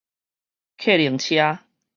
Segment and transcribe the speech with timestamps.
[0.77, 1.63] 客行車